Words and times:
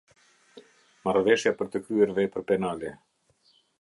Marrëveshja 1.09 1.53
për 1.59 1.69
të 1.75 1.81
kryer 1.89 2.15
vepër 2.21 2.47
penale. 2.53 2.95